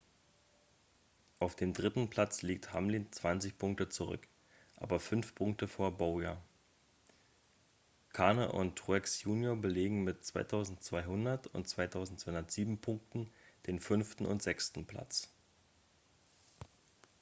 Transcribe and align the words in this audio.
auf 1.37 1.55
dem 1.55 1.73
dritten 1.73 2.09
platz 2.09 2.41
liegt 2.41 2.73
hamlin 2.73 3.11
20 3.11 3.55
punkte 3.59 3.87
zurück 3.87 4.27
aber 4.77 4.99
5 4.99 5.35
punkte 5.35 5.67
vor 5.67 5.91
bowyer 5.91 6.41
kahne 8.09 8.51
und 8.51 8.75
truex 8.79 9.21
junior 9.21 9.55
belegen 9.55 10.03
mit 10.03 10.23
2.200 10.23 11.47
und 11.49 11.67
2.207 11.67 12.77
punkten 12.77 13.29
den 13.67 13.79
fünften 13.79 14.25
und 14.25 14.41
sechsten 14.41 14.87
platz 14.87 15.31